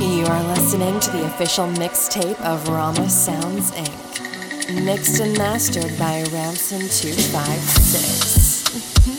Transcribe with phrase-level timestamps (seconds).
[0.00, 4.84] You are listening to the official mixtape of Rama Sounds Inc.
[4.84, 8.78] Mixed and mastered by Ramson256.
[8.78, 9.18] Mm-hmm.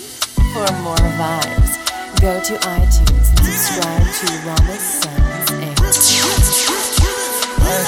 [0.54, 1.76] For more vibes,
[2.22, 5.76] go to iTunes and subscribe to Rama Sounds Inc.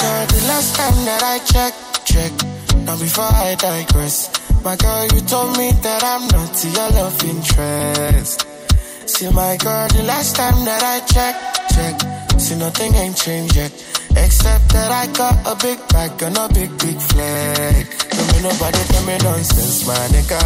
[0.01, 2.33] Girl, the last time that I checked, check.
[2.83, 4.29] Now before I digress,
[4.65, 8.45] my girl, you told me that I'm not your love interest.
[9.07, 12.20] See, my girl, the last time that I checked, check.
[12.41, 13.71] See, nothing ain't changed yet.
[14.17, 17.85] Except that I got a big bag and a big, big flag.
[18.09, 20.41] Don't make nobody tell me nonsense, my nigga.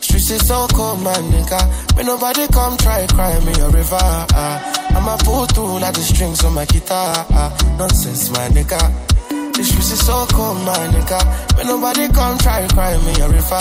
[0.00, 1.60] Streets is so cold, my nigga.
[1.94, 4.00] May nobody come try cry me a river.
[4.00, 4.96] Uh.
[4.96, 7.26] I'ma pull through like the strings on my guitar.
[7.28, 7.52] Uh.
[7.76, 8.80] Nonsense, my nigga.
[9.28, 11.20] The streets is so cold, my nigga.
[11.58, 13.60] May nobody come try cry me a river.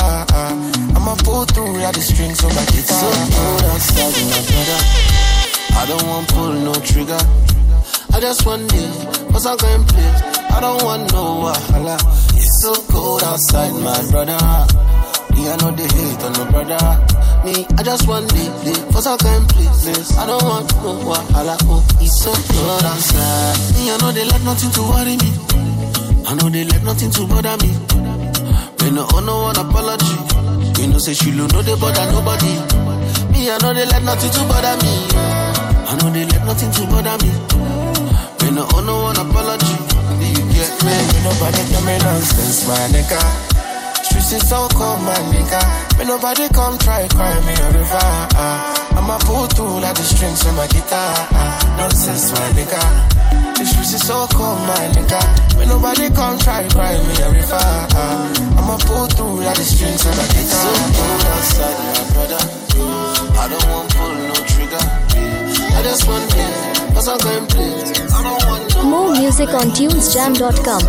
[0.95, 3.03] I'ma pull through like the strings on my guitar.
[3.03, 5.38] So cold outside, my brother.
[5.79, 7.17] I don't want pull no trigger.
[8.11, 10.21] I just want this, cause I'm going place.
[10.51, 11.95] I don't want no wahala.
[12.35, 14.35] It's so cold outside, my brother.
[15.31, 16.83] Me, I know the hate on no brother.
[17.45, 20.17] Me, I just want this, cause I'm going places.
[20.17, 21.55] I don't want no wahala.
[21.71, 23.55] Oh, it's so cold outside.
[23.79, 25.31] Me, I know they let nothing to worry me.
[26.27, 27.71] I know they let nothing to bother me.
[28.83, 30.17] Me, no owe no one apology.
[30.81, 32.51] You know, say she know they bother nobody.
[33.31, 35.38] Me, I know they let nothing to bother me.
[35.89, 37.33] I know they let nothing to bother me.
[38.45, 39.73] Me no owe no one apology.
[40.21, 40.93] Do you get me?
[40.93, 43.17] May nobody tell me nonsense, my nigga.
[44.05, 45.57] Streets is so cold, my nigga.
[45.97, 48.05] May nobody come try cry me a river.
[48.37, 49.01] Uh.
[49.01, 51.09] I'ma pull through like the strings on my guitar.
[51.33, 51.57] Uh.
[51.81, 53.57] Nonsense, my nigga.
[53.57, 55.21] The streets is so cold, my nigga.
[55.57, 57.65] May nobody come try cry me a river.
[57.97, 58.61] Uh.
[58.61, 60.69] I'ma pull through like the strings on my guitar.
[60.69, 62.41] So cold outside, my brother.
[63.41, 65.08] I don't want pull no trigger.
[65.79, 68.11] I just want this, cause I'm going places.
[68.13, 70.81] I don't want no More music on tunesjam.com.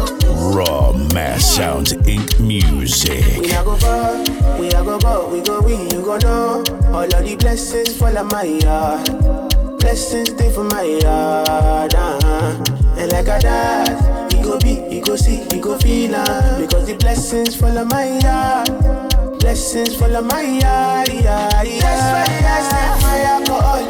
[0.53, 2.41] Raw Mass Sounds Inc.
[2.41, 3.25] Music.
[3.39, 4.19] We a go far,
[4.59, 6.65] we a go go, we go we, you go know.
[6.89, 9.79] All of the blessings fall on my yard.
[9.79, 11.95] Blessings stay for my yard.
[11.95, 12.65] Uh-huh.
[12.99, 16.89] And like a dad, he go be, he go see, he go feel uh, Because
[16.89, 19.39] the blessings fall on my yard.
[19.39, 21.09] Blessings fall on my yard.
[21.13, 21.81] Yeah, yeah.
[21.81, 23.87] That's why I step my alcohol.
[23.87, 23.90] I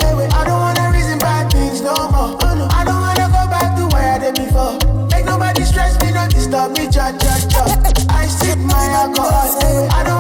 [9.89, 10.20] I don't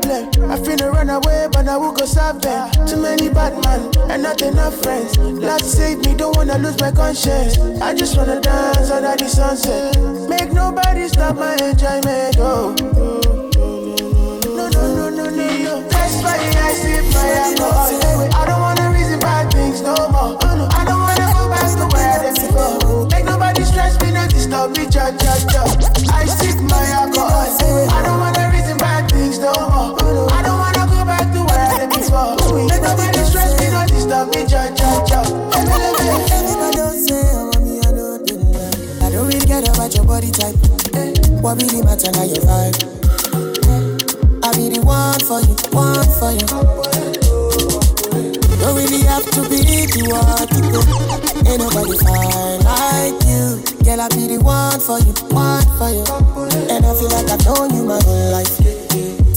[0.00, 0.38] problems.
[0.38, 2.70] I finna run away, but I will go solve them.
[2.86, 5.18] Too many bad men and not enough friends.
[5.18, 7.58] Lord save me, don't wanna lose my conscience.
[7.80, 9.96] I just wanna dance under the sunset.
[10.28, 12.36] Make nobody stop my enjoyment.
[12.38, 12.74] Oh.
[14.56, 15.88] No, no, no, no, no, no.
[15.88, 18.32] That's why I sip my alcohol.
[18.34, 20.38] I don't wanna reason bad things no more.
[20.40, 23.06] I don't wanna go back to where I did before.
[23.08, 25.71] Make nobody stress me, not disturb me, cha cha cha.
[40.32, 40.56] Type.
[40.96, 42.76] Eh, what really matter now your vibe?
[44.44, 46.46] I be the one for you, one for you.
[48.60, 50.80] Don't really have to be the one to go.
[51.46, 53.60] Ain't nobody fine like you.
[53.84, 56.04] Girl, I be the one for you, one for you.
[56.70, 58.56] And I feel like I've known you my whole life.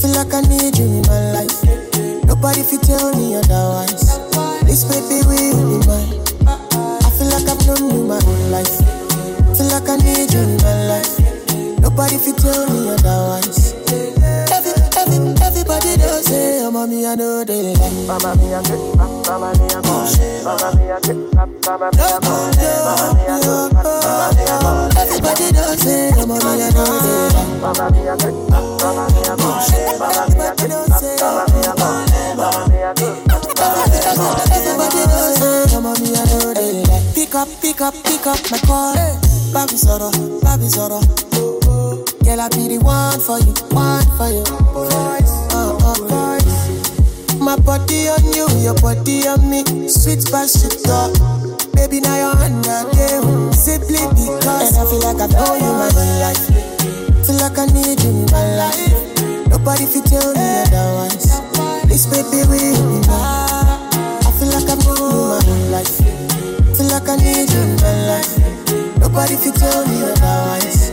[0.00, 1.58] Feel like I need you in my life.
[2.24, 4.18] Nobody fit tell me otherwise.
[4.64, 6.14] This baby will be mine.
[6.46, 8.95] I feel like I've known you my whole life.
[9.66, 11.18] Feel like I need you in my life.
[11.82, 13.74] Nobody fit tell me otherwise.
[14.54, 17.92] Every, every, everybody does say, oh, mommy, I know they like.
[18.06, 20.06] Mama, me, I get, mama, me, oh, I go.
[20.46, 21.18] Mama, me, I get,
[21.66, 22.38] mama, me, I go.
[22.46, 23.66] Mama, me, I go.
[23.74, 25.02] Mama, me, I.
[25.02, 27.50] Everybody does say, oh, mommy, I know they like.
[27.58, 29.50] Mama, me, I get, mama, me, oh, I go.
[29.98, 31.90] Mama, me, I get, mama, me, I go.
[32.38, 33.18] Mama, me, I go.
[34.46, 37.02] Everybody knows say, oh, mommy, I know they like.
[37.18, 39.25] Pick up, pick up, pick up my call.
[39.52, 40.10] Baby Zoro,
[40.42, 41.00] baby Zoro.
[42.24, 44.44] Girl, I be the one for you, one for you.
[45.52, 47.38] Uh, uh, voice.
[47.40, 49.64] My body on you, your body on me.
[49.88, 51.12] Sweet passion talk.
[51.74, 53.52] Baby, now you're under them.
[53.52, 54.76] Simply because.
[54.76, 56.46] And I feel like I've known you my whole life.
[57.26, 59.48] Feel like I need you in my life.
[59.48, 61.40] Nobody fit tell me otherwise.
[61.88, 63.88] This baby will be mine.
[64.22, 65.96] I feel like known you my whole life.
[66.76, 68.85] Feel like I need you in my life.
[69.06, 70.90] Nobody fit tell me otherwise.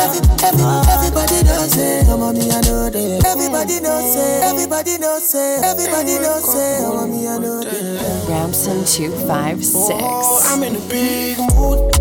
[0.00, 2.06] Every, every, everybody knows it.
[2.06, 3.24] Come on, me, I know that.
[3.28, 4.42] Everybody knows it.
[4.42, 5.60] Everybody knows it.
[5.62, 6.80] Everybody knows it.
[6.80, 8.26] Come on, me, I know that.
[8.26, 10.00] Ramson 256.
[10.00, 11.92] Oh, I'm in a big mood.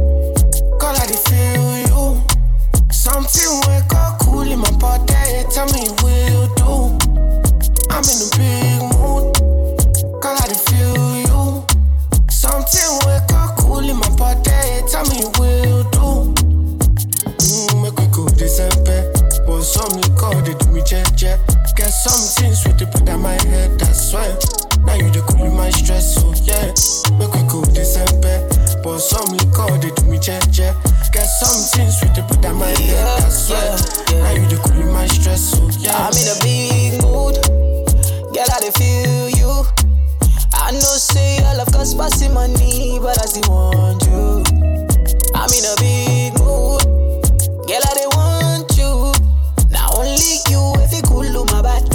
[0.80, 2.24] Call I feel you.
[2.92, 5.44] Something wake up cool in my body.
[5.52, 6.96] Tell me what you do.
[7.92, 8.75] I'm in a big
[15.06, 16.34] What you do.
[17.38, 19.12] Mm, make we go December.
[19.46, 21.40] But some liquor they do me jet jet.
[21.76, 23.80] Get something sweet to put on my head.
[23.80, 24.34] That's why.
[24.86, 26.74] Now you the cool my stress, so yeah.
[27.20, 28.50] Make we go December.
[28.82, 30.76] But some liquor they do me jet jet.
[31.14, 33.06] Get something sweet to put on my head.
[33.22, 33.78] That's why.
[34.18, 36.10] Now you the cool my stress, so yeah.
[36.10, 37.38] I'm in a big mood.
[38.34, 39.66] Girl, I feel you.
[40.54, 44.55] I know say all of cost passing money, but I still want you.
[45.46, 46.82] I'm in a big mood.
[47.68, 49.14] Girl, I dey want you.
[49.70, 51.86] Now only you if you cool my body,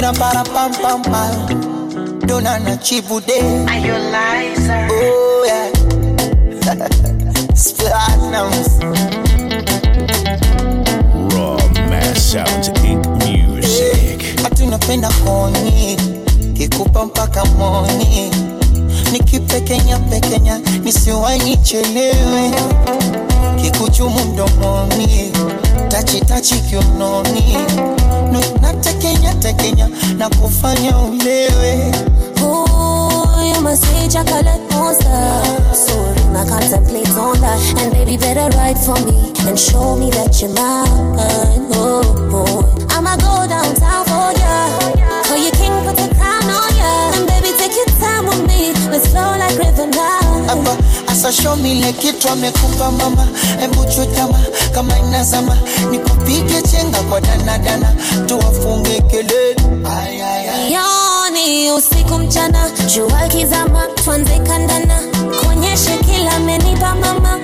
[0.00, 0.14] down.
[0.14, 2.20] Para pam pam pam.
[2.26, 3.40] Dona na chibude.
[3.68, 4.88] Are you liar?
[4.90, 5.70] Oh yeah.
[7.80, 8.70] Platinums.
[11.34, 11.56] Raw
[11.88, 13.06] Mass Sounds Inc.
[13.24, 14.20] Music.
[14.42, 15.96] Hatu napenda koni.
[16.54, 18.30] Kikupa mpaka moni.
[19.12, 22.50] Nikipekenya pekenya nisiwahi nichelewe.
[23.62, 25.32] Kikuchumu mdomoni.
[25.88, 26.54] Tachi tachi
[28.30, 28.46] kiunoni.
[28.52, 31.92] No, natekenya tekenya na kufanya ulewe.
[32.42, 35.42] Ooh, must say chocolate monster.
[35.74, 37.60] So I contemplate on that.
[37.82, 41.68] And baby, better write for me and show me that you're mine.
[41.74, 42.86] Oh, oh.
[42.90, 44.78] I'ma go downtown for ya.
[45.24, 47.12] For your king, put the crown on ya.
[47.16, 48.72] And baby, take your time with me.
[48.90, 50.19] Let's flow like river now.
[50.50, 50.76] Hapa.
[51.06, 53.26] Asa show me le kitu amekupa mama.
[53.60, 54.38] Hebu chutama
[54.74, 55.56] kama inazama.
[55.90, 57.94] Nikupige chenga kwa danadana
[58.26, 59.56] tuwafunge kelele.
[60.70, 65.00] Yoni usiku mchana, jua kizama, tuanze kandana,
[65.40, 67.38] kuonyeshe kila amenipa mama,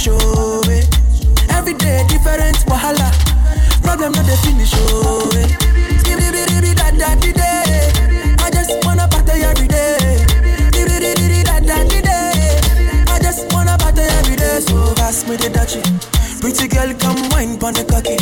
[0.00, 0.16] show
[0.72, 0.80] eh.
[1.52, 3.12] Every day different wahala.
[3.84, 5.44] Problem not the finish oh eh.
[6.80, 7.92] that that day.
[8.40, 10.24] I just wanna party every day.
[11.44, 13.04] That that day.
[13.12, 14.60] I just wanna party every day.
[14.60, 15.84] So pass me the dutchie
[16.40, 18.16] Pretty girl come wine pon the cocky.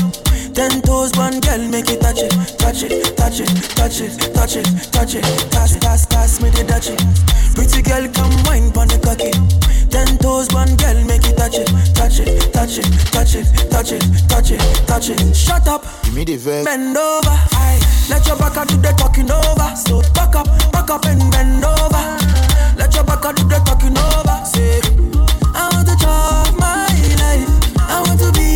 [0.58, 2.34] Ten toes one girl make it touch it.
[2.58, 5.22] Touch it, touch it, touch it, touch it, touch it.
[5.52, 6.98] Pass, pass, pass me the dutchie
[7.54, 9.30] Pretty girl come wine pon the cocky.
[9.90, 13.92] Ten toes, one girl, make it touch it, touch it, touch it, touch it, touch
[13.92, 15.36] it, touch it, touch it.
[15.36, 15.84] Shut up.
[16.04, 16.64] Give me the vex.
[16.64, 17.30] Bend over.
[17.52, 17.80] Aye.
[18.08, 19.76] Let your back do the talking over.
[19.76, 22.04] So back up, back up and bend over.
[22.76, 24.36] Let your back do the talking over.
[24.44, 24.80] Say,
[25.54, 26.88] I want to chop my
[27.20, 27.48] life.
[27.78, 28.47] I want to be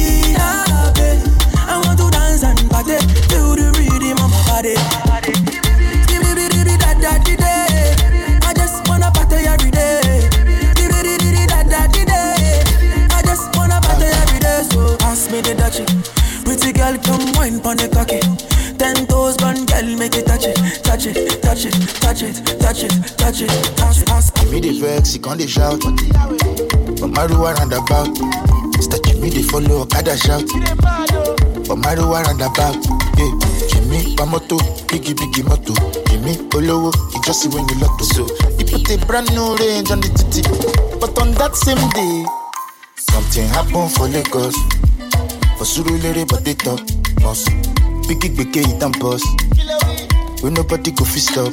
[16.82, 18.18] girl, come wine pon the cocky.
[18.78, 22.82] Ten toes, one girl, make it touch it, touch it, touch it, touch it, touch
[22.82, 24.30] it, touch it, pass, pass.
[24.30, 25.78] Give me the vex, he can't shout.
[26.98, 28.10] But Maru around about.
[28.74, 28.98] Mr.
[29.06, 30.42] Jimmy, they follow, Okada shout.
[31.68, 32.82] But Maru around about.
[33.14, 33.30] Yeah,
[33.70, 34.58] Jimmy, Pamoto,
[34.90, 35.74] Biggie, Biggie Moto.
[36.10, 38.04] Jimmy, Olowo, you just see when you lotto.
[38.04, 38.26] So,
[38.58, 40.42] he put a brand new range on the titty.
[40.98, 42.26] But on that same day,
[42.96, 44.56] something happened for Lagos.
[45.62, 46.80] But they talk.
[47.22, 47.44] Boss,
[48.08, 49.22] Biggie, Biggie, it and boss.
[50.42, 51.52] When nobody go fit stop.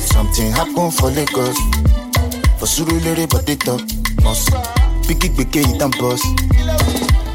[0.00, 1.58] Something happen for Lagos.
[2.58, 3.82] But they talk.
[4.24, 4.48] Boss,
[5.04, 6.24] Biggie, Biggie, it and boss.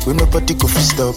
[0.08, 1.16] When nobody go fit stop.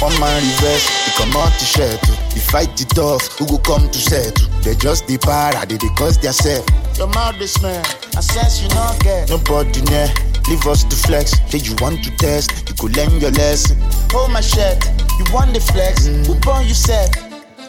[0.00, 1.98] One man reverse, he come out to shirt.
[2.32, 4.46] He fight it off, who go come to settle?
[4.62, 6.64] They just the para, they they cause their self.
[6.96, 7.82] Your mouth they smell,
[8.16, 9.28] I sense you not get.
[9.28, 10.06] Nobody near,
[10.48, 11.32] leave us to flex.
[11.50, 13.76] Say you want to test, you could learn your lesson.
[14.12, 14.82] Hold my shirt,
[15.18, 16.06] you want the flex.
[16.26, 17.12] Who born you said?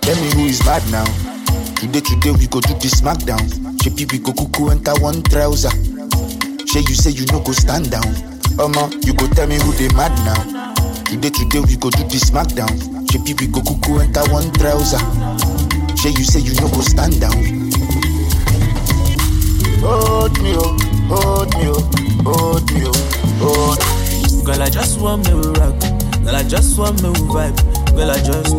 [0.02, 1.06] Tell me who is bad now.
[1.76, 3.40] Today, today we go do the smackdown.
[3.80, 5.72] Shepi we go cuckoo enter one trouser.
[6.68, 8.04] Say you say you no go stand down.
[8.60, 10.74] Omo, you go tell me who they mad now.
[11.06, 12.72] Today, today we go do the smackdown.
[13.08, 15.00] Shepi we go cuckoo enter one trouser.
[15.98, 17.36] Say you say you no go stand down.
[19.82, 20.76] Hold me oh,
[21.10, 21.82] hold me oh,
[22.24, 22.94] hold me oh,
[23.42, 24.46] hold.
[24.46, 25.80] Girl, I just want me to rock.
[26.24, 27.58] Girl, I just want me to vibe.
[27.96, 28.54] Girl, I just,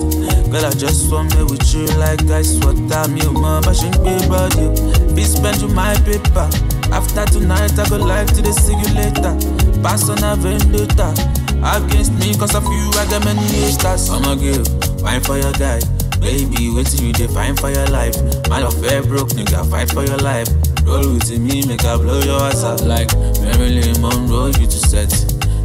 [0.50, 3.08] girl, I just want me with you like ice water.
[3.10, 4.68] Me, oh, but she be body.
[5.14, 6.48] Be spent to my paper.
[6.92, 9.82] After tonight, I go like to the see you.
[9.82, 11.14] Pass on a vendetta.
[11.62, 14.10] Against me, cause of you, I got many haters.
[14.10, 14.64] I'm a girl,
[14.98, 15.80] fine for your guy.
[16.20, 18.16] Baby, waiting you define for your life.
[18.48, 20.48] Man of fair broke, nigga, fight for your life.
[20.84, 25.12] Roll with me, make I blow your ass out like Marilyn Monroe, you to set.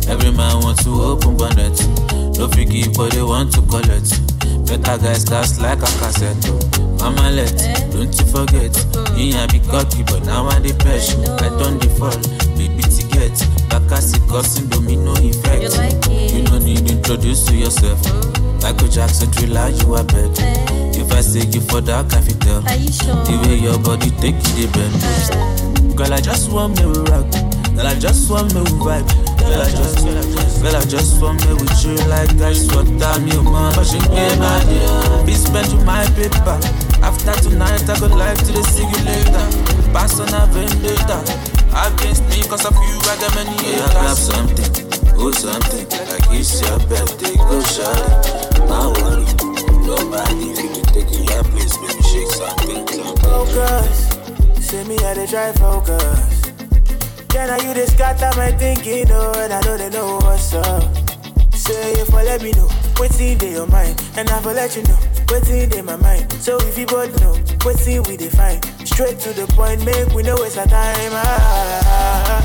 [0.08, 1.78] Every man want to open bonnet.
[2.38, 4.12] No figgy, but they want to collect.
[4.68, 6.42] Better guys cast like a cassette.
[7.00, 7.56] Mama let,
[7.92, 8.74] don't you forget.
[9.16, 11.22] Me I be cocky, but now I the pressure.
[11.42, 12.22] I don't default,
[12.58, 13.34] baby to get.
[13.70, 15.78] Bakasi causing domino effect.
[16.34, 18.02] You no need introduce to yourself.
[18.66, 20.42] Michael Jackson thriller, you are bet.
[20.98, 22.66] If I say you for that, I fit tell.
[22.66, 25.94] The way your body take you, the bend.
[25.94, 27.30] Girl, I just want me to rock.
[27.78, 29.06] Girl, I just want me to vibe.
[29.38, 33.14] Girl, I just, girl, I just want me with you like ice water.
[33.22, 34.66] Me, man, but she ain't not
[35.30, 36.58] Be spent with my paper.
[37.06, 39.46] After tonight, I go like to the see you later.
[39.94, 41.22] Pass on a vendetta.
[41.70, 43.78] Against me, cause of you, I got many haters.
[43.78, 44.70] Yeah, grab something,
[45.22, 45.86] oh something.
[46.10, 48.15] Like it's your birthday, go shut
[48.66, 48.68] it.
[48.68, 49.26] Don't worry,
[49.86, 52.86] nobody will take your place, baby, shake something.
[53.18, 53.98] Focus,
[54.66, 56.42] see me at the try focus.
[57.30, 60.84] Can I you this scatter my thinking, oh, and I know they know what's up.
[61.54, 62.68] Say if I let me know,
[62.98, 64.98] what's in your mind, and I will let you know,
[65.30, 66.32] what's in my mind.
[66.34, 70.24] So if you both know, what's in we define, straight to the point, make we
[70.24, 71.12] know waste our time.
[71.14, 72.40] Ah,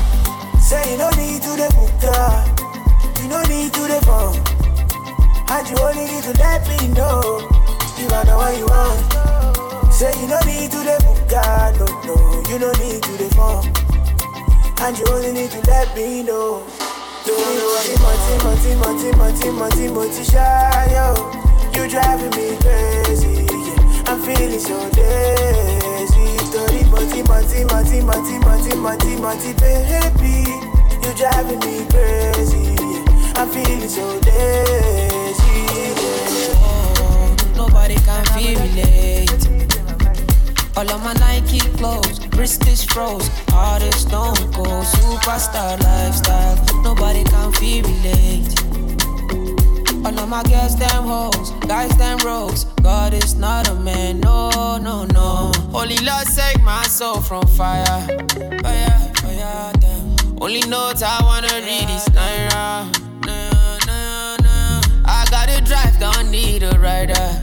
[0.59, 1.91] say you no need to the book,
[3.21, 4.35] you no need to the phone,
[5.51, 7.43] and you only need to let me know,
[7.99, 9.91] if I know what you want.
[9.91, 11.19] Say you no need to the book,
[11.75, 12.15] no, no,
[12.47, 13.67] you no need to the phone.
[14.79, 16.63] And you only need to let me know.
[17.25, 20.23] Don't worry, Monty, Monty, Monty, Monty, Monty, Monty.
[21.75, 23.45] You driving me crazy.
[24.07, 26.27] I'm feeling so dizzy.
[26.47, 30.47] Story, Monty, Monty, Monty, Monty, Monty, baby.
[31.03, 32.75] You driving me crazy.
[33.35, 35.11] I'm feeling so dizzy.
[35.13, 35.20] Oh,
[37.91, 39.47] Nobody can feel relate.
[40.77, 46.55] All of my Nike clothes, British froze, artist don't go, superstar lifestyle.
[46.83, 48.47] Nobody can feel relate.
[50.05, 52.63] All of my girls, them hoes, guys, them rogues.
[52.81, 55.51] God is not a man, no, no, no.
[55.71, 58.07] Holy Lord, save my soul from fire.
[58.07, 60.41] Oh yeah, damn.
[60.41, 62.87] Only notes I wanna read is Naira.
[63.25, 64.81] Nah, nah, nah.
[65.03, 67.40] I got a drive, don't need a rider.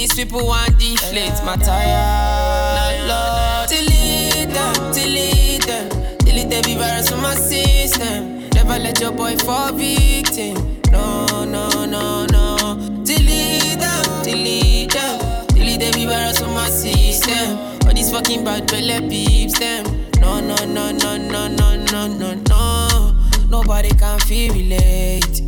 [0.00, 3.06] These people want to deflate my tire.
[3.06, 8.48] Lord, delete them, delete them, delete every virus from my system.
[8.54, 10.80] Never let your boy fall victim.
[10.90, 13.02] No, no, no, no.
[13.04, 17.58] Delete them, delete them, delete every virus from my system.
[17.86, 19.84] All these fucking bad belly peeps them.
[20.18, 23.16] No, no, no, no, no, no, no, no, no.
[23.50, 25.42] Nobody can feel relate.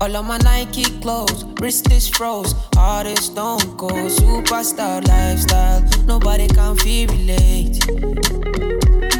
[0.00, 5.82] All of my Nike clothes, wrist is froze, heart is stone cold, superstar lifestyle.
[6.06, 7.78] Nobody can feel relate.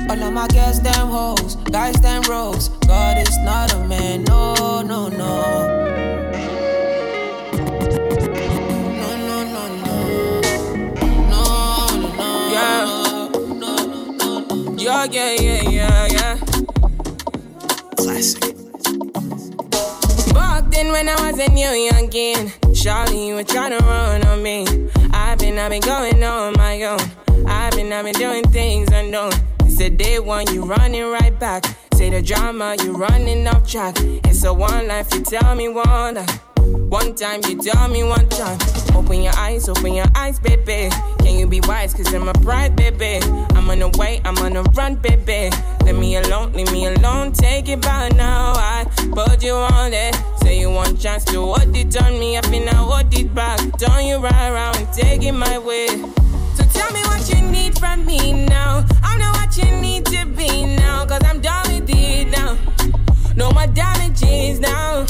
[0.08, 2.70] All of my girls, them hoes, guys, them rose.
[2.88, 5.42] God is not a man, no, no, no.
[9.00, 10.40] No, no, no, no.
[11.28, 11.44] No,
[12.00, 12.28] no, no.
[12.54, 12.87] Yeah.
[14.78, 16.37] Yeah, yeah, yeah, yeah, yeah.
[17.96, 18.50] Classic.
[20.80, 24.66] When I was a new youngin', Charlie, you were trying to run on me.
[25.12, 26.99] I've been, I've been going on my own.
[27.46, 29.32] I've been, I've been doing things unknown.
[29.60, 31.66] It's a day one, you running right back.
[31.94, 33.96] Say the drama, you running off track.
[34.00, 36.16] It's a one life, you tell me one.
[36.88, 38.58] One time, you tell me one time.
[38.94, 40.88] Open your eyes, open your eyes, baby.
[41.18, 41.92] Can you be wise?
[41.92, 43.20] Cause I'm a pride, baby.
[43.54, 45.54] I'm on the way, I'm on the run, baby.
[45.84, 47.32] Leave me alone, leave me alone.
[47.32, 48.52] Take it back now.
[48.56, 50.16] I put you on it.
[50.42, 52.38] Say you want chance to hold it on me.
[52.38, 53.59] I feel now hold it back.
[53.78, 55.88] Turn you right around and take it my way.
[56.54, 58.85] So tell me what you need from me now.
[59.02, 61.06] I know what you need to be now.
[61.06, 62.56] Cause I'm done with it now.
[63.37, 65.06] No more damages now.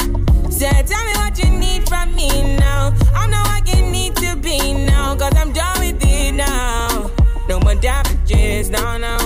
[0.51, 2.93] Say, tell me what you need from me now.
[3.15, 5.17] I know what you need to be now.
[5.17, 7.11] Cause I'm done with it now.
[7.49, 9.17] No more damages, no, no.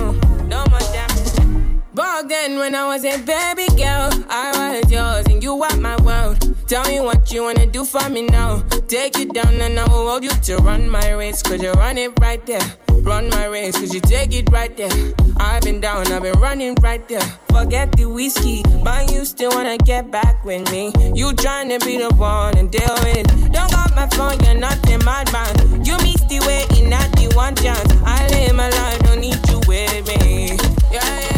[0.47, 1.39] No more damages.
[1.95, 6.39] Back then, when I was a baby girl, I was yours you were my world.
[6.67, 8.63] Tell me what you wanna do for me now.
[8.89, 11.43] Take you down and I will hold you to run my race.
[11.43, 12.67] Cause you run it right there.
[13.03, 14.91] Run my race, cause you take it right there.
[15.37, 17.29] I've been down, I've been running right there.
[17.53, 20.87] Forget the whiskey, but you still wanna get back with me.
[21.15, 23.27] You tryna be the one and deal with.
[23.53, 25.85] Don't got my phone, you're not the madman.
[25.85, 27.93] You missed the way in that the one chance.
[28.07, 30.57] I live my life, don't need you with me.
[30.91, 31.34] Yeah, yeah.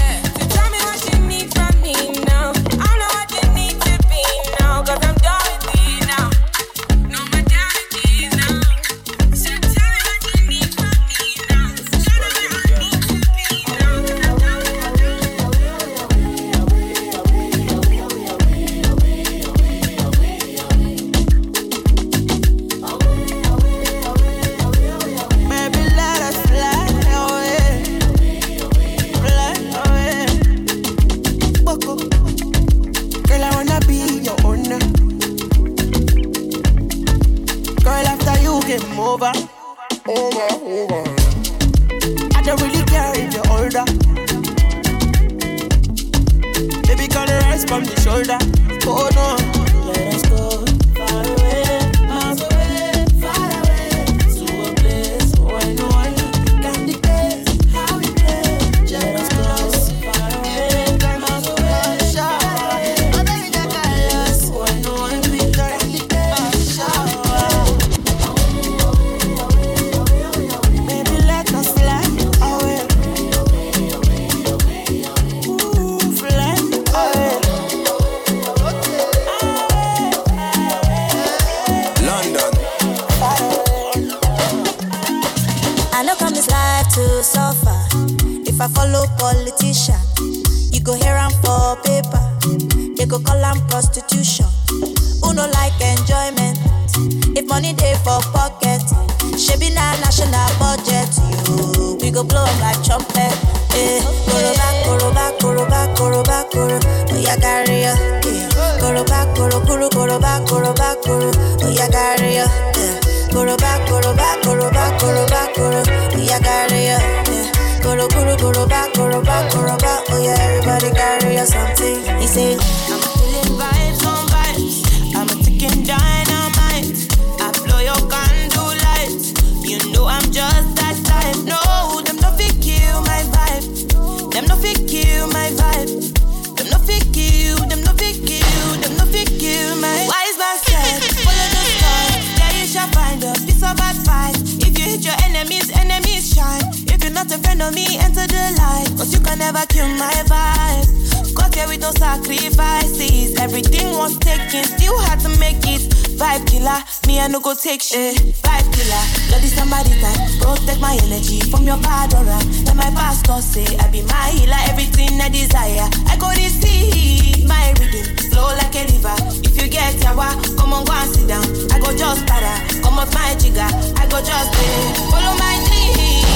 [151.87, 153.39] No sacrifices.
[153.39, 155.83] Everything was taken, still had to make it.
[156.19, 158.17] Vibe killer, me I no go take shit.
[158.43, 160.19] Vibe killer, bloody somebody time.
[160.41, 162.39] Protect my energy from your bad aura.
[162.67, 165.87] Let my pastor say I be my healer, everything I desire.
[166.11, 169.17] I go receive my rhythm, flow like a river.
[169.47, 171.47] If you get yawa, come on go and sit down.
[171.71, 173.71] I go just para, come off my jigger.
[174.01, 174.75] I go just pay,
[175.11, 176.36] follow my dream.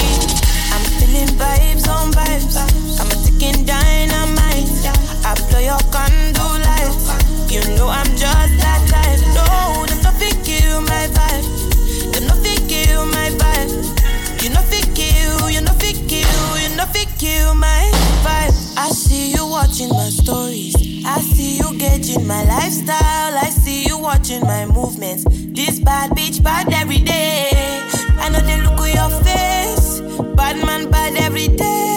[1.10, 2.54] Feeling vibes on vibes.
[3.00, 4.70] I'm a ticking dynamite.
[5.26, 7.50] I blow your candle light.
[7.50, 9.18] You know I'm just that type.
[9.34, 12.12] No, them nothing kill my vibe.
[12.12, 13.74] Them nothing kill my vibe.
[14.40, 17.90] You fit kill, you fit kill, you fit kill my
[18.22, 18.54] vibe.
[18.78, 20.76] I see you watching my stories.
[21.04, 23.34] I see you gauging my lifestyle.
[23.34, 25.24] I see you watching my movements.
[25.24, 27.50] This bad bitch bad every day.
[28.16, 29.59] I know they look at your face.
[30.50, 31.89] Bad man bad every day.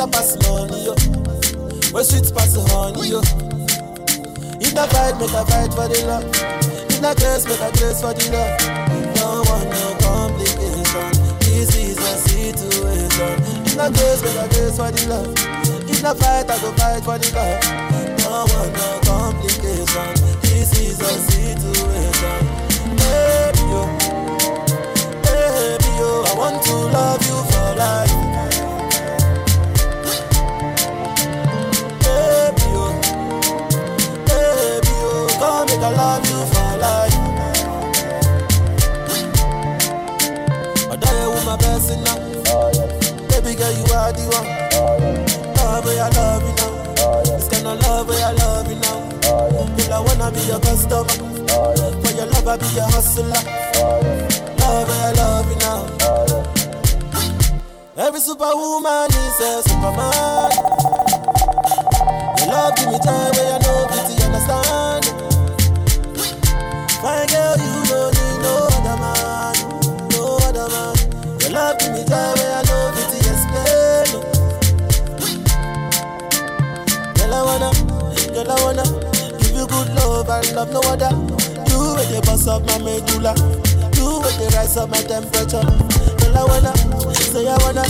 [0.00, 0.94] Way pass money, yo.
[1.92, 3.20] Where sweet pass honey, yo.
[4.60, 6.24] If I fight, make a fight for the love.
[6.88, 8.60] If I grace, make a grace for the love.
[9.16, 11.10] No one, no complication.
[11.40, 13.34] This is a situation.
[13.66, 15.34] If I grace, make a grace for the love.
[15.88, 17.60] If I fight, I go fight for the love.
[18.20, 20.10] No one, no complication.
[20.40, 22.40] This is a situation.
[22.96, 23.82] Baby, yo.
[25.24, 26.24] Baby, yo.
[26.24, 28.29] I want to love you for life.
[35.80, 37.16] Make I love you for life.
[40.90, 42.18] I die with my blessing now.
[43.28, 44.48] Baby girl, you are the one.
[45.56, 46.72] Love, where I love you now.
[47.50, 48.98] Kind of love where I love you now.
[49.76, 51.16] Girl, I wanna be your customer.
[52.02, 53.42] For your love, I be your hustler.
[54.60, 55.80] Love where I love you now.
[57.96, 60.50] Every superwoman is a superman.
[62.38, 64.89] Your love give me time where I know pity understand.
[67.00, 69.56] Fine girl, you don't need no other man,
[70.12, 70.92] no other man.
[71.40, 74.20] Your love give me time where I know pity explain.
[77.16, 77.72] Girl, I wanna,
[78.36, 78.84] girl, I wanna
[79.40, 81.08] give you good love and love no other.
[81.72, 83.32] You with the boss of my medulla,
[83.96, 85.64] you with the rise of my temperature.
[85.64, 86.76] Girl, I wanna,
[87.16, 87.84] say I wanna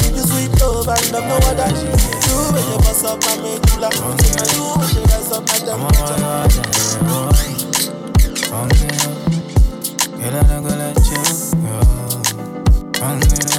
[0.00, 1.68] give you sweet love and love no other.
[2.24, 6.24] You with the boss of my medulla, you with the rise of my temperature.
[8.48, 8.62] Girl,
[10.22, 11.20] I'm not gonna let you
[11.62, 11.76] go.
[12.92, 13.55] Gonna,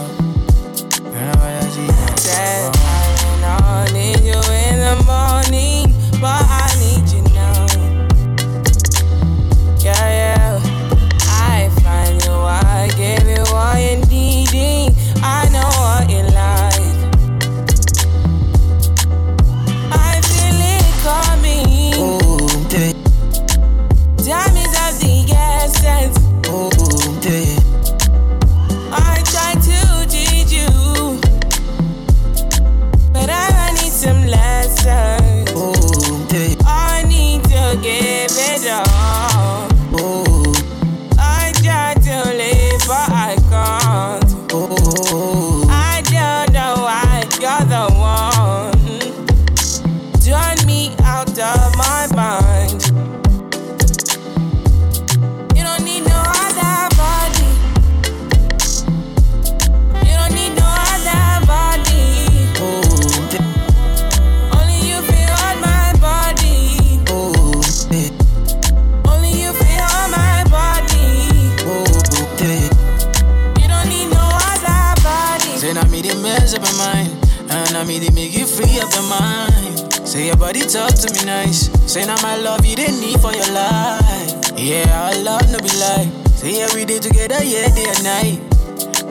[75.68, 77.12] Say, now me the mess up my mind.
[77.52, 80.08] And I me the make you free up your mind.
[80.08, 81.68] Say, your body talk to me nice.
[81.92, 84.32] Say, now my love you didn't need for your life.
[84.56, 86.08] Yeah, our love no be lie.
[86.40, 88.40] Say, yeah, we did together, yeah, day and night.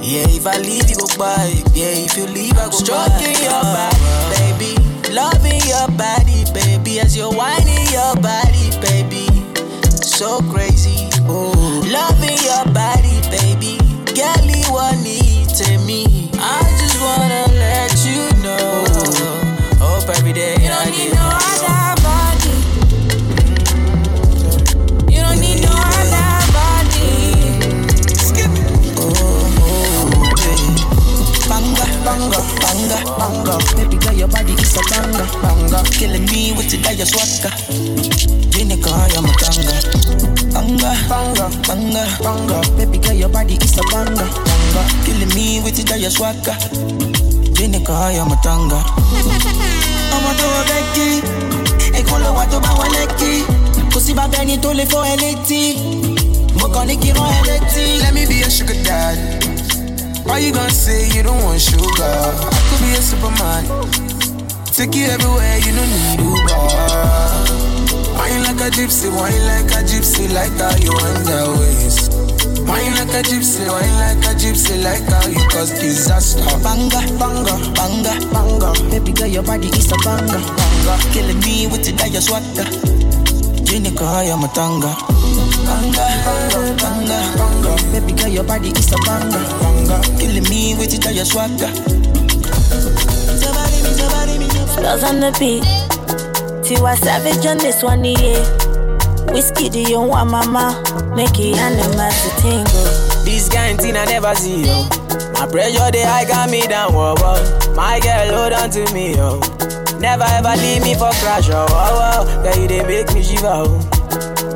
[0.01, 1.61] Yeah, if I leave, you go by.
[1.77, 4.01] Yeah, if you leave, I go Stroking your body,
[4.33, 4.73] baby.
[5.12, 7.05] Loving your body, baby.
[7.05, 9.29] As you're whining your body, baby.
[9.92, 11.05] So crazy.
[11.29, 11.53] Oh,
[11.85, 13.56] loving your body, baby.
[35.70, 37.50] Banga, killing me with the dire swagger.
[38.55, 39.74] Jenica, I am a tanga.
[40.55, 42.59] Banga, banga, banga, banga.
[42.76, 44.22] Baby girl, your body is a banga.
[44.46, 46.55] Banga, killing me with the dire swagger.
[47.59, 48.79] Jenica, I am a tanga.
[50.16, 51.09] ọmọ tó wọ bẹ́ẹ̀kì
[51.98, 53.31] èkó ló wà tó bá wọn lẹ́kì
[53.92, 55.62] kò sí bàbá ẹni tó lè fọ ẹ létí
[56.61, 57.85] mo kàn ní kí rán ẹ létí.
[58.02, 59.20] let me be a sugar daddy
[60.24, 62.16] why you gonna say you don't want sugar
[62.57, 63.62] i could be a superman
[64.77, 66.61] take you everywhere you don't need uber.
[68.12, 72.12] Wine like a gypsy, wine like a gypsy, like how you your waist.
[72.69, 76.45] Wine like a gypsy, wine like a gypsy, like how you cause disaster.
[76.61, 78.69] Banga, banga, banga, banga.
[78.91, 80.95] Baby girl, your body is a banga, banga.
[81.11, 82.69] Killing me with the dire swagger.
[83.65, 84.93] Jenica, I am a tanga.
[85.65, 87.73] Banga, banga, banga, banga.
[87.93, 90.03] Baby girl, your body is a banga, banga.
[90.21, 92.26] Killing me with the dire swagger.
[94.87, 95.64] Spells on the beat.
[96.62, 98.38] Tiwa Savage on this one, yeah.
[99.33, 100.81] Whiskey, do you want mama?
[101.16, 103.25] Make it animals to tingle.
[103.27, 104.87] This kind thing I never see, yo.
[105.35, 107.75] My pressure, they high got me down, whoa, whoa.
[107.75, 109.40] My girl, hold on to me, yo.
[109.99, 112.42] Never ever leave me for crash, oh, oh, oh.
[112.44, 113.83] Girl, you they make me shiver, oh.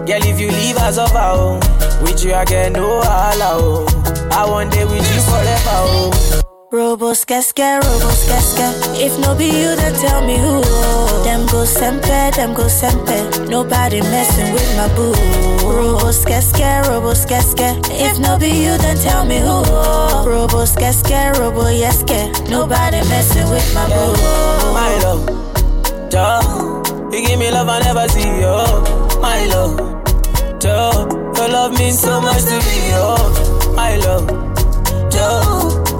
[0.06, 1.58] Girl, if you leave us over, oh.
[2.04, 4.30] With you, I get no holla, oh.
[4.30, 6.49] I want day with you forever, oh.
[6.72, 8.62] Robo skeske, robo skeske.
[8.94, 10.60] If no be you, then tell me who.
[11.24, 13.48] Them go sempe, them go sempe.
[13.50, 15.12] Nobody messing with my boo.
[15.66, 17.74] Robo skeske, robo skeske.
[17.90, 19.64] If no be you, then tell me who.
[20.24, 22.48] Robo skeske, robo yes yeske.
[22.48, 24.14] Nobody messing with my boo.
[24.72, 25.26] My love,
[26.08, 28.64] Joe, you give me love I never see, yo.
[29.20, 29.76] My love,
[30.60, 33.16] Joe, your love means so much to me, yo.
[33.74, 34.28] My love,
[35.10, 35.99] Joe.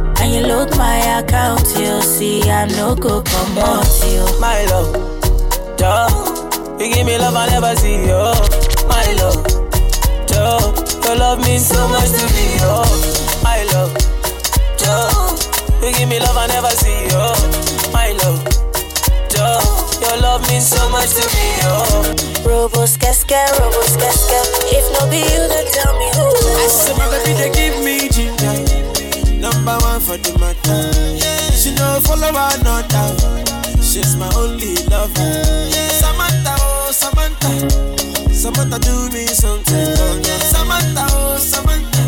[0.21, 4.23] And you load my account, you see I'm no go come out you.
[4.39, 4.93] My love,
[5.77, 6.07] Joe,
[6.79, 8.31] you give me love I never see, yo.
[8.87, 9.41] My love,
[10.29, 10.61] Joe,
[11.05, 12.85] your love means so much to me, yo.
[13.43, 13.91] My love,
[14.77, 15.09] Joe,
[15.81, 17.33] you give me love I never see, yo.
[17.91, 18.45] My love,
[19.27, 19.57] Joe,
[20.05, 21.73] your love means so much to me, yo.
[22.47, 24.37] Robo skeske, robo skeske.
[24.69, 26.27] If no be you, then tell me who.
[26.61, 28.90] I said my baby they give me ginger
[29.41, 30.79] number one for the matter.
[31.17, 31.49] Yeah.
[31.51, 33.09] She no follow another.
[33.81, 35.33] She's my only lover.
[35.67, 35.89] Yeah.
[35.99, 37.49] Samantha, oh Samantha,
[38.33, 39.75] Samantha do me something.
[39.97, 40.37] Oh, yeah.
[40.39, 42.03] Samantha, oh Samantha,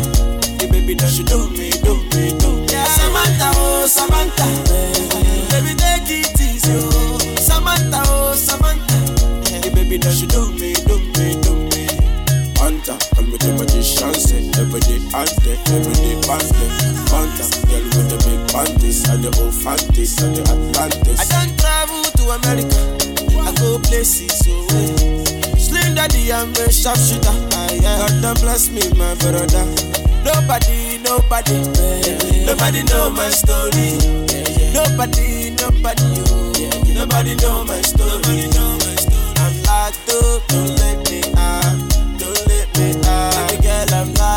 [0.58, 2.64] the baby that she do me, do me, do.
[2.72, 2.84] Yeah.
[2.86, 4.46] Samantha, oh Samantha,
[5.50, 6.72] baby take it easy.
[6.72, 7.18] Oh.
[7.36, 10.74] Samantha, oh Samantha, the baby that she do me.
[12.84, 16.68] Hunter, call me the magician, say every day out there, every day past there.
[17.08, 21.16] Hunter, girl with the big panties, and the old fanties, and the Atlantis.
[21.16, 22.76] I don't travel to America,
[23.40, 24.92] I go places away.
[25.56, 27.32] Slim daddy, I'm a sharpshooter.
[27.56, 28.04] Ah, yeah.
[28.04, 29.64] God don't bless me, my brother.
[30.20, 31.64] Nobody, nobody,
[32.44, 33.96] nobody know my story.
[34.76, 36.52] Nobody, nobody, oh.
[36.92, 38.44] nobody know my story.
[39.40, 41.03] I'm locked up, don't let
[44.06, 44.34] Oh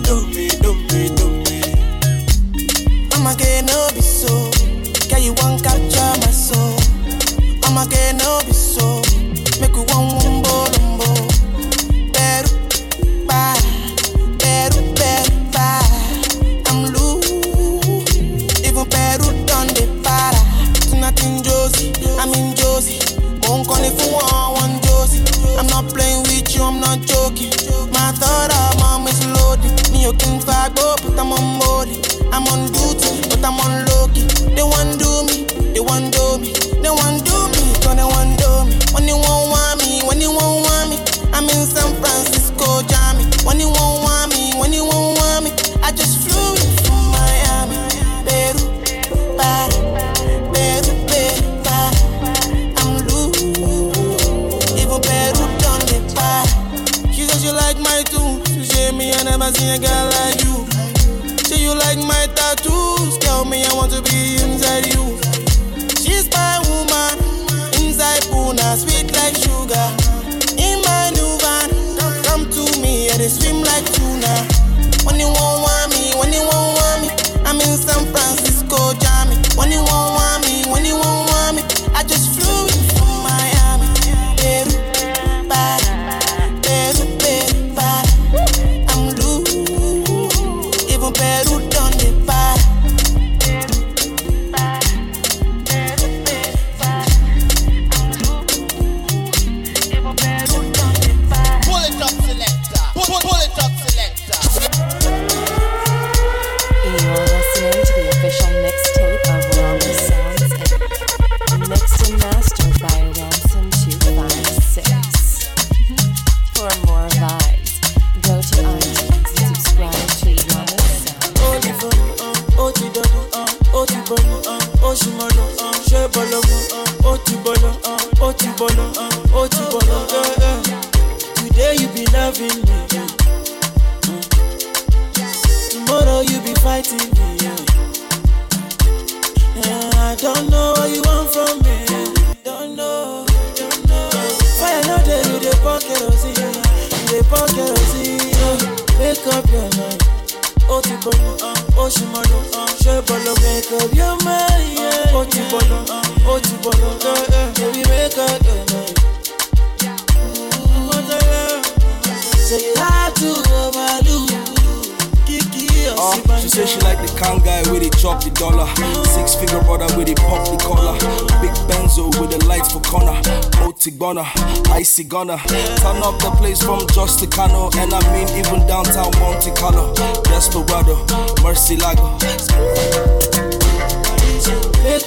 [0.00, 0.47] do me.
[3.36, 4.07] Get no be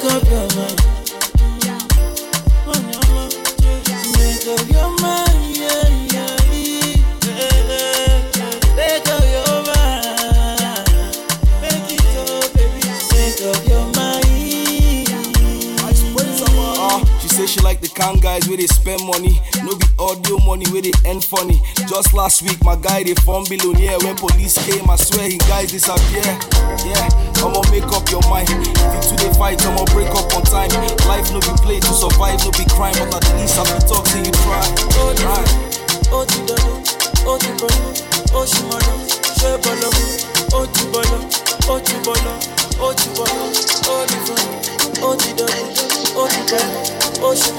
[0.03, 0.81] Make up your mind
[4.17, 7.45] Make up your mind yeah, yeah, yeah.
[8.75, 10.89] Make up your mind
[11.61, 12.01] Make it
[12.55, 12.81] baby
[13.13, 14.21] Make up your mind
[17.21, 19.39] she say she like the kind guys where they spend money.
[20.11, 21.55] Audio money where they end funny.
[21.87, 23.95] Just last week, my guy they form billionaire.
[24.03, 26.27] When police came, I swear he guys disappear.
[26.83, 27.07] Yeah,
[27.39, 28.51] I'ma make up your mind.
[28.51, 30.67] If you they fight, I'ma break up on time.
[31.07, 32.91] Life no be play to survive, no be crime.
[33.07, 34.67] But at least I be talk till you try.
[35.23, 35.71] Right.
[36.11, 36.75] ó ti dọ̀dọ̀
[37.31, 38.93] ó ti bọ̀lọ̀ ó sì mọ̀nà
[39.39, 40.05] ṣé bọ̀lọ̀mù
[40.59, 41.21] ó ti bọ̀lọ̀
[41.71, 42.35] ó ti bọ̀lọ̀
[42.85, 43.47] ó ti bọ̀lọ̀
[43.95, 44.47] ó ti fọ̀nù
[45.07, 47.51] ó ti dọ̀dọ̀ ó ti ti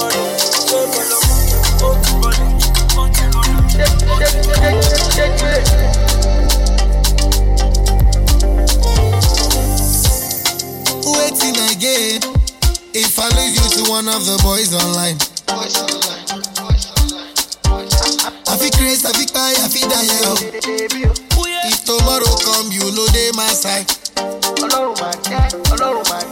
[11.05, 12.21] Waiting again.
[12.95, 15.17] If I lose you to one of the boys online.
[18.49, 19.89] I feel crazy, I feel cry, I feel
[20.23, 20.35] yo.
[21.65, 23.87] If tomorrow come, you know they my side.
[25.29, 26.32] Jẹ́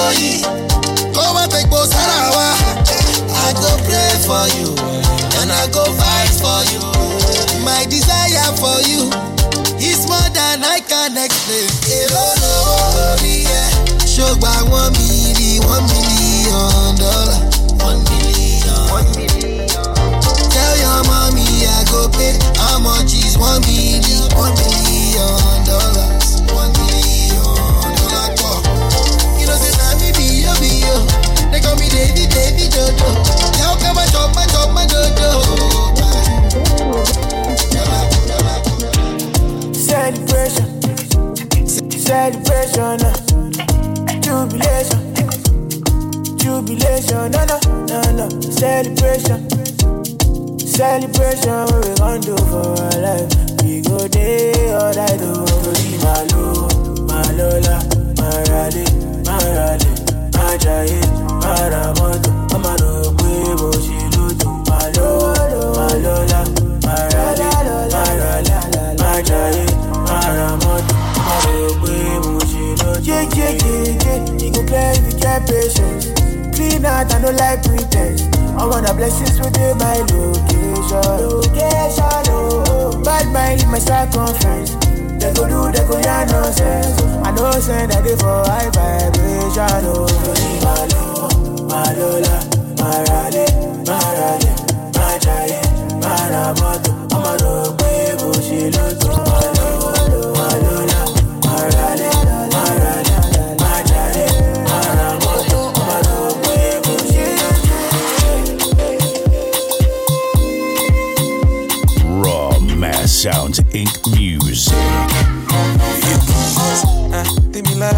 [0.00, 0.40] Kọ́láyọ̀ olóyin,
[1.14, 2.48] kó má fẹ́ sára wa.
[3.46, 4.68] I go pray for you,
[5.40, 6.80] and I go fight for you.
[7.66, 9.02] My desire for you
[9.90, 11.68] is more than I can explain.
[12.00, 13.68] Èrò lórí ẹ̀,
[14.14, 16.79] ṣògbà one million, one million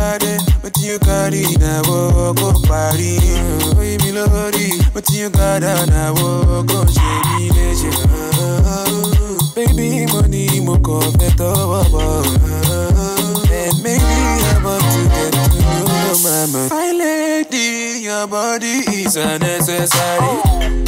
[0.03, 1.80] What you carry now?
[1.82, 3.20] Go party.
[3.78, 4.82] Me lordy.
[4.90, 6.12] What you got now?
[6.64, 6.84] Go.
[9.55, 10.98] Baby, money, mo to
[13.53, 16.68] And maybe I want to get to know mama.
[16.68, 20.82] My lady, your body is unnecessary.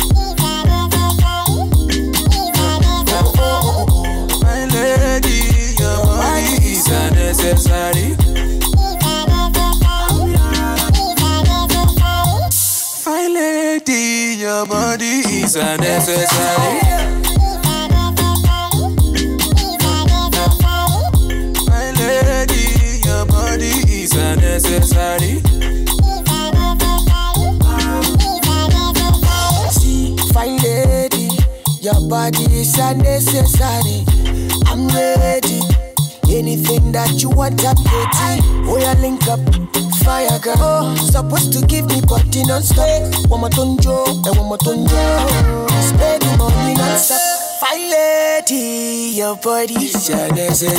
[15.55, 16.80] Is unnecessary.
[21.68, 25.42] My lady, your body is unnecessary.
[29.70, 31.28] See, fine lady,
[31.80, 34.05] your body is unnecessary.
[34.66, 35.61] I'm ready.
[36.30, 38.82] Anything that you want, I'm ready.
[38.82, 39.84] Yeah, link up.
[40.05, 43.30] Fire girl, oh, supposed to give me body non-stop.
[43.30, 45.70] One more tonjo, and one more tonjo.
[45.80, 47.20] Spend the money non-stop.
[47.61, 50.76] Fine lady, your body is unnecessary.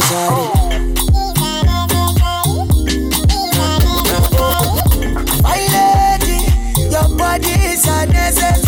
[5.41, 6.37] Fine lady,
[6.91, 8.64] your body is unnecessary.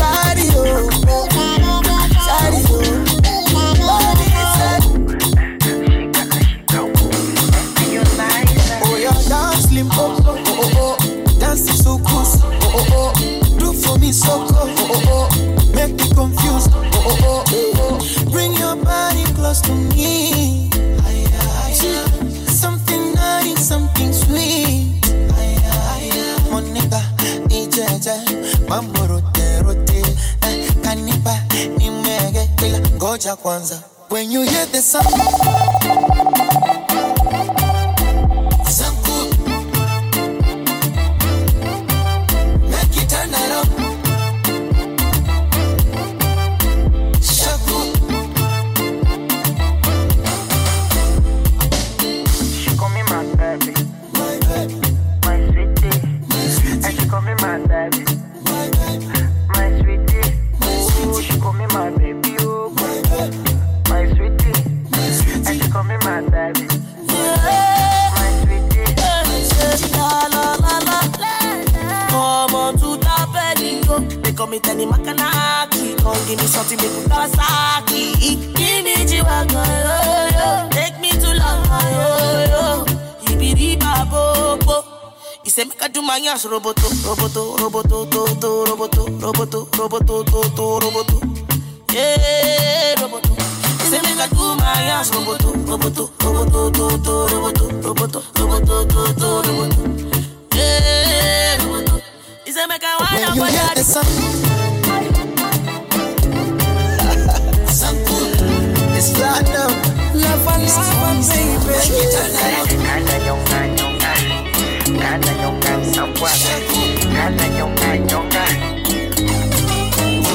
[14.29, 15.73] Oh, oh, oh.
[15.75, 17.43] Make me confused, oh, oh,
[17.77, 18.29] oh.
[18.31, 20.69] Bring your body close to me.
[22.47, 24.93] Something naughty, something sweet.
[26.51, 27.01] Monica,
[27.49, 28.13] ijeje,
[28.69, 30.03] mambo rote rote.
[30.81, 31.39] Kanipa,
[31.77, 33.81] nimege, ila ngoja kwanza.
[34.09, 36.06] When you hear the sound.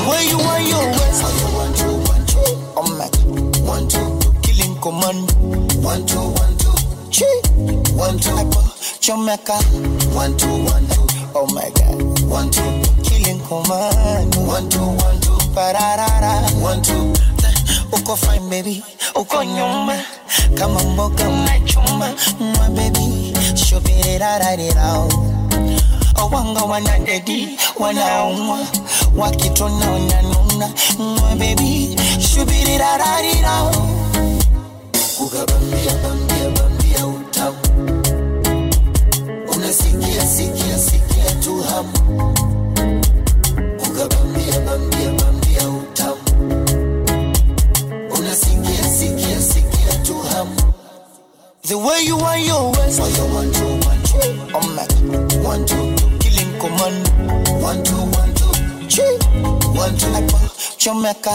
[0.08, 0.38] Where you
[0.98, 1.22] waist?
[1.54, 1.72] One,
[2.26, 2.42] two.
[2.76, 3.08] Oh my.
[4.42, 5.30] Killing command.
[5.84, 6.34] One, two.
[9.00, 9.56] Jamaica.
[10.14, 11.06] One, two, one, two.
[11.34, 12.20] Oh my God.
[12.28, 12.62] One, two.
[13.04, 14.34] Killing command.
[14.36, 15.36] One, two, one, two.
[16.60, 17.12] One, two.
[18.50, 18.82] Baby,
[22.40, 23.21] mwa baby,
[23.56, 25.08] shubirirarirao
[26.32, 27.48] Wanga wanadedi
[27.80, 28.58] wanaumwa
[29.16, 31.96] wakitona wananuna mwa baby
[32.34, 33.62] shubirirararira
[35.18, 37.54] kugabambia bambia bambia utau
[39.56, 42.32] unasikia sikia sikia tu hamu.
[44.08, 46.16] Bambia bambia utau
[48.18, 48.71] unasikia
[51.62, 52.98] The way you want your waist.
[52.98, 54.18] For your one, two, one, two.
[54.50, 54.82] Oh my
[55.46, 57.06] One, two, killing command.
[57.62, 58.50] One, two, one, two.
[58.90, 59.16] Chee
[59.70, 60.10] One, two,
[60.78, 61.32] Jamaica.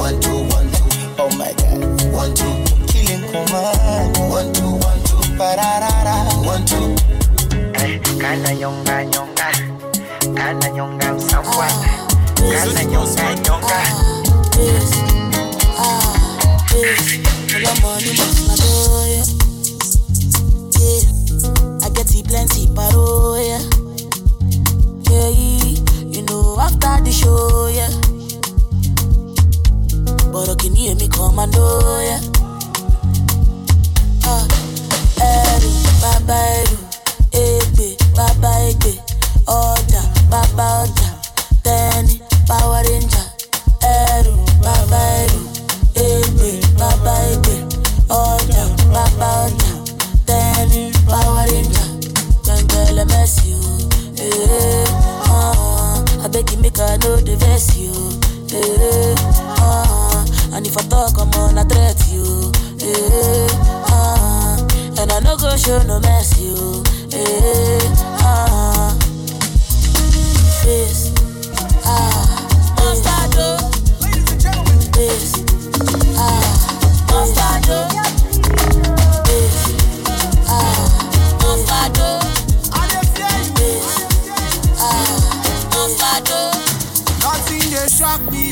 [0.00, 0.88] One, two, one, two.
[1.20, 1.84] Oh my God.
[2.16, 2.48] One, two,
[2.88, 4.16] killing command.
[4.32, 5.20] One, two, one, two.
[5.36, 6.16] Pararara
[6.46, 6.96] One, two.
[8.18, 9.52] Kana nyonga nyonga,
[10.34, 11.68] kana nyonga msambwa,
[12.36, 13.80] kana nyonga nyonga.
[14.58, 14.92] Yes.
[15.78, 16.38] Ah,
[16.74, 17.18] yes.
[17.54, 19.37] All your money must my boy
[20.78, 21.84] yeah.
[21.84, 23.62] I get it plenty paro, yeah.
[25.08, 25.76] Hey,
[26.06, 27.90] you know after the show, yeah.
[30.32, 32.20] But I can hear me commando, yeah.
[34.24, 34.46] Ah,
[35.20, 35.70] eru,
[36.02, 36.78] baba eru,
[37.32, 38.92] ebe, baba ebe,
[39.46, 40.87] order, baba
[57.08, 57.92] you make I know the verse you.
[58.52, 59.14] Eh,
[59.60, 62.52] ah, and if I talk, I'm on a threat you.
[62.82, 63.48] Eh,
[63.88, 64.56] ah,
[65.00, 66.82] and I no go show no mess you.
[67.12, 67.80] Eh,
[68.20, 68.94] ah,
[70.64, 71.12] this,
[71.84, 72.26] ah,
[72.76, 73.58] Mostardo.
[74.92, 75.32] This,
[76.16, 76.42] ah,
[77.08, 77.97] Mostardo.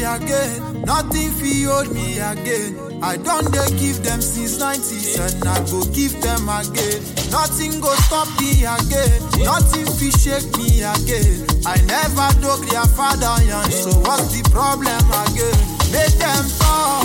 [0.03, 2.77] Again, nothing fi hold me again.
[3.03, 7.01] I don't they give them since 90s and I go give them again.
[7.31, 11.47] Nothing go stop me again, nothing fi shake me again.
[11.67, 15.59] I never dog their father young, so what's the problem again?
[15.93, 17.05] Make them talk,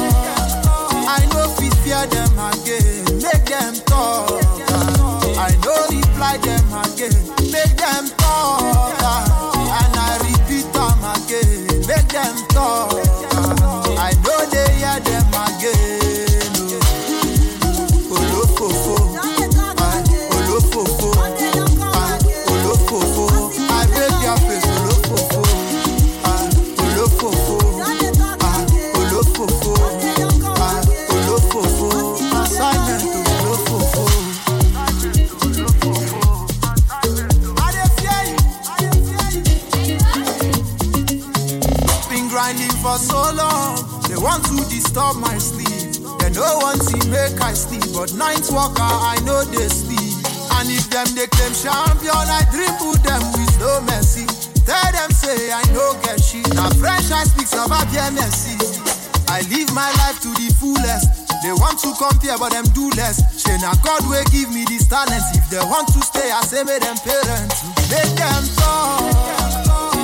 [1.08, 3.04] I know fi fear them again.
[3.20, 4.42] Make them talk,
[5.38, 7.16] I know reply them again.
[7.52, 9.41] Make them talk,
[12.12, 13.11] them talk.
[44.92, 46.04] Disturb my sleep.
[46.20, 50.20] They no want to make I sleep, but night walker I know they sleep.
[50.60, 54.28] And if them they claim champion, I dribble them with no mercy.
[54.68, 56.44] Tell them say I no get shit.
[56.56, 58.60] Now French I speak about mercy.
[59.32, 61.08] I live my life to the fullest.
[61.40, 63.24] They want to compare, but them do less.
[63.40, 65.24] Say now God will give me this talent.
[65.32, 67.64] If they want to stay, I say make them parents.
[67.88, 69.08] Make them talk.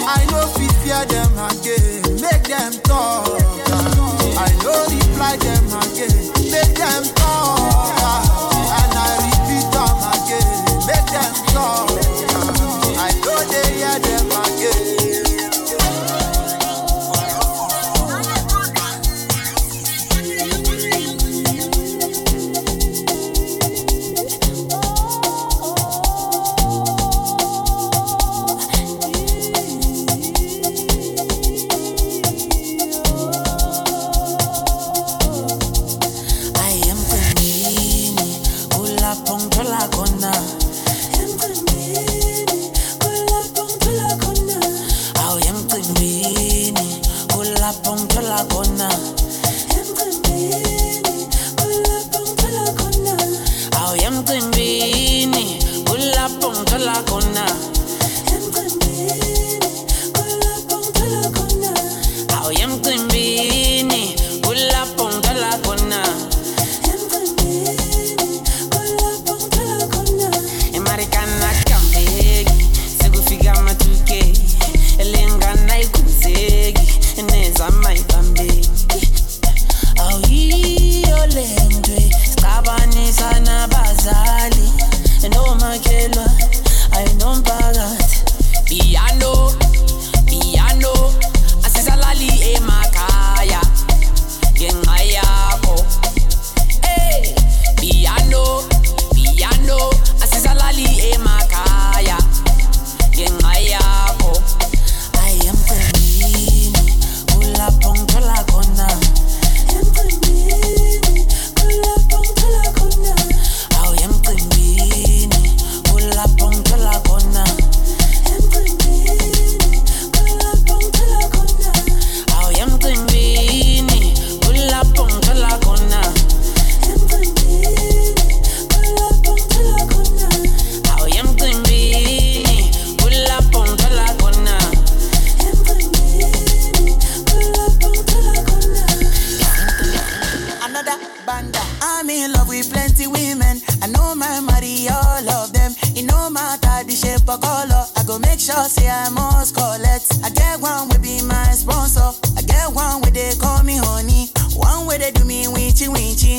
[0.07, 2.23] I know fear them again.
[2.23, 4.06] Make them talk.
[4.39, 6.51] I know reply them again.
[6.51, 7.56] Make them talk.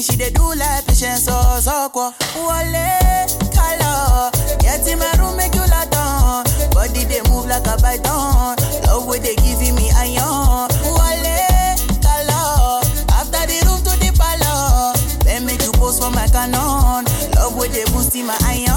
[0.09, 2.13] She they do like or soko.
[2.33, 4.31] Wale color.
[4.59, 6.45] Get in my room make you lot on.
[6.73, 8.57] Body they move like a python.
[8.87, 10.71] Love where they giving me iron.
[10.97, 12.81] Wale color.
[13.13, 15.17] After the room to the palace.
[15.25, 17.05] Then make you post for my canon.
[17.37, 18.68] Love where they boost my iron.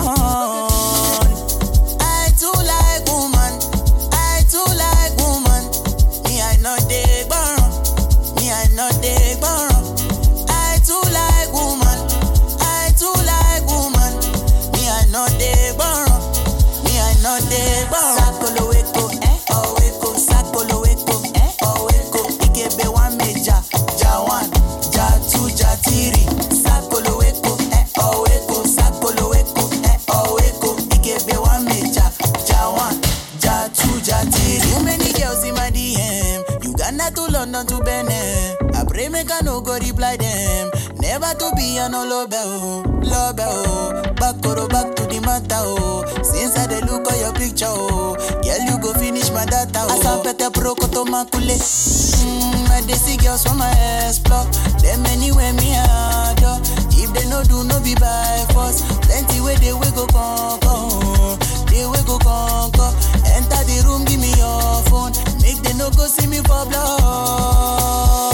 [41.31, 44.03] Never to be an olobe oh, lobe oh.
[44.19, 46.03] Back or back to the matter oh.
[46.23, 49.95] Since I dey look at your picture oh, girl you go finish my data oh.
[49.95, 51.55] Asapete prokoto makule.
[51.55, 54.51] Mm, I dey see girls from my ass block.
[54.83, 56.59] Them anywhere me adore.
[56.99, 58.81] If they no do no be by force.
[59.07, 61.39] Plenty way they we go conquer.
[61.71, 62.91] They we go conquer.
[63.39, 65.15] Enter the room, give me your phone.
[65.39, 68.30] Make they no go see me for blood.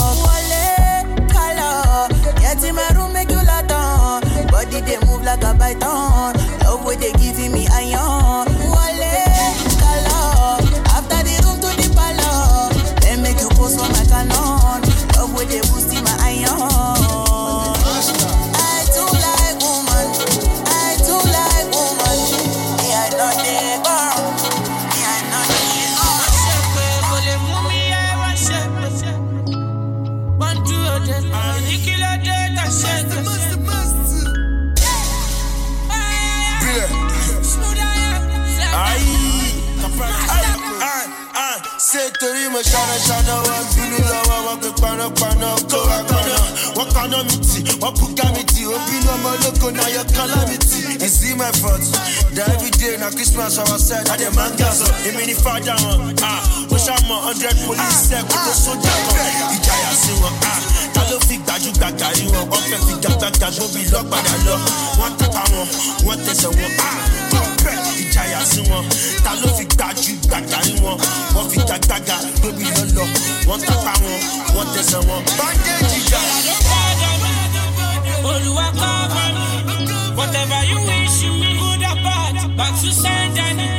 [5.78, 6.34] Python.
[6.60, 7.27] Love way they giving
[49.72, 50.78] náà yọ kálá mi tì.
[51.04, 51.82] Is my fault?
[52.34, 54.94] Every day na Christmas our side, I dey man gas up.
[55.06, 59.54] Èmi ni fada wọn, ah, mo ṣàmọ̀ hundred police ṣẹ́ kó tó sójà kan.
[59.56, 60.60] Ìjayà sí wọn, ah,
[60.94, 62.44] ta ló fi gbajúgbajà rí wọn?
[62.50, 64.56] Wọ́n fẹ́ fi gbàgbàgbà gbóbi lọ́padà lọ.
[65.00, 65.66] Wọ́n tàpá wọn,
[66.06, 67.57] wọ́n tẹsẹ̀ wọn, ah,
[67.98, 68.84] kọ́pẹ́ ìjayà sí wọn.
[69.24, 70.98] Ta ló fi gbajúgbajà rí wọn?
[71.34, 73.06] Wọ́n fi gbàgbàgbà gbóbi lọ́lọ́.
[73.48, 74.20] Wọ́n tàpá wọn,
[74.54, 75.22] wọ́n tẹsẹ̀ wọn.
[75.38, 76.20] Bandage ìjà.
[78.30, 79.48] Olúwa cover me.
[80.16, 83.77] Whatever you wish me, good or bad, back to send any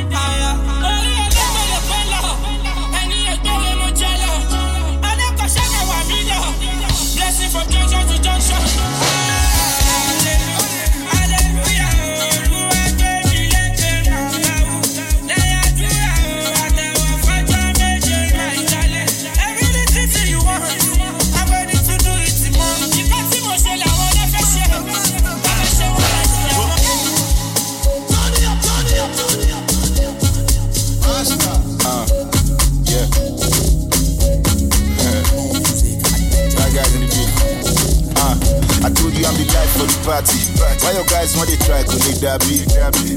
[42.20, 42.66] that beat?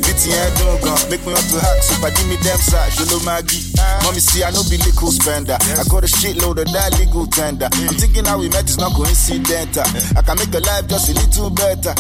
[0.04, 1.80] BTN don't go, make me want to hack.
[2.02, 3.64] But give me them side, you know Maggie.
[4.04, 5.58] Mommy, see, I know be legal spender.
[5.60, 7.68] I got a shitload of that legal tender.
[7.72, 9.84] I'm thinking how we met is not coincidental.
[10.16, 11.94] I can make a life just a little better.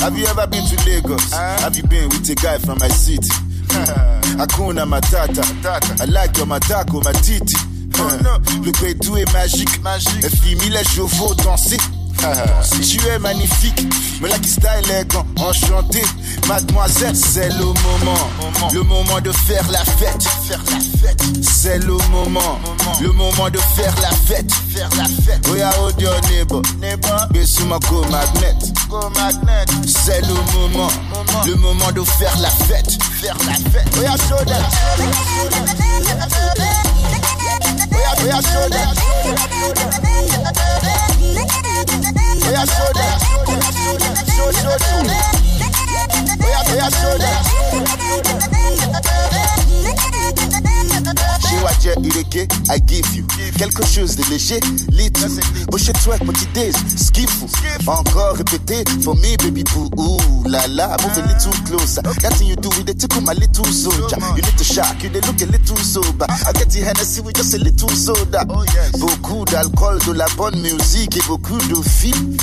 [0.00, 1.32] Have you ever been to Lagos?
[1.32, 3.28] Have you been with a guy from my city?
[4.40, 5.44] Hakuna Matata.
[6.00, 7.56] I like your matako, matiti.
[8.64, 9.68] Le pétou est magique.
[10.24, 11.76] Et fini les chevaux danser.
[12.82, 13.82] Tu es magnifique,
[14.20, 16.02] me like style est grand, enchanté.
[16.46, 18.28] Mademoiselle, c'est le moment,
[18.72, 20.24] le moment de faire la fête.
[21.42, 22.60] C'est le moment,
[23.00, 24.50] le moment de faire la fête.
[25.50, 26.62] Oh yeah, hold your neighbor,
[27.30, 28.56] Besuma go magnet.
[29.86, 30.90] C'est le moment,
[31.46, 32.98] le moment de faire la fête.
[33.24, 34.62] Oh yeah, show that.
[34.98, 35.08] Oh
[37.90, 39.12] yeah, oh yeah, show that.
[41.84, 43.18] Oh yeah, show that.
[44.36, 45.02] Show, show, show.
[46.38, 47.12] Oh yeah, oh yeah, show.
[51.40, 53.24] Chiwaje Ireke, I give you
[53.58, 55.12] quelque chose de léger, lit.
[55.70, 57.46] Boucher twerk, petit days, skiffle.
[57.86, 59.90] Encore répété, for me, baby boo.
[59.98, 62.02] Ooh la la, move a little closer.
[62.02, 64.16] That thing you do with it tickle my little soldier.
[64.36, 66.26] You need to shock, you they look a little sober.
[66.28, 68.44] I get the Hennessy with just a little soda.
[68.48, 68.64] Oh,
[68.98, 72.36] beaucoup d'alcool, de la bonne musique et beaucoup de filles.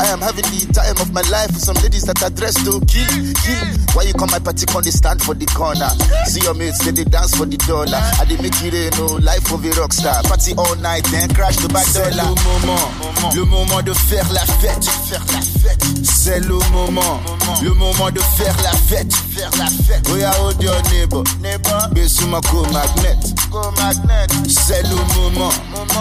[0.00, 2.80] I am having the time of my life with some ladies that are dressed to
[2.86, 3.66] kill, kill.
[3.94, 5.88] Why you come my party on the stand for the corner?
[6.26, 8.00] See your mates, they, they dance for the dollar.
[8.18, 10.22] I they make it rain, no life of a rock star.
[10.24, 12.86] Party all night, then crash the back C'est le moment,
[13.34, 14.84] le moment de faire la fête.
[16.02, 17.20] C'est le moment,
[17.62, 19.14] le moment de faire la fête.
[19.36, 21.88] Oh yeah, hold your neighbor, neighbor.
[21.92, 23.18] Dis-moi go magnet.
[23.50, 24.28] Go magnet.
[24.48, 25.50] C'est le moment.